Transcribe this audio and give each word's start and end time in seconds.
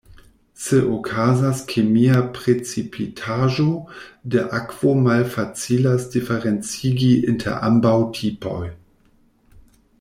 Se 0.61 0.77
okazas 0.93 1.59
kemia 1.71 2.21
precipitaĵo 2.37 3.67
de 4.35 4.47
akvo 4.61 4.95
malfacilas 5.09 6.09
diferencigi 6.17 7.13
inter 7.33 7.63
ambaŭ 7.71 7.97
tipoj. 8.21 8.63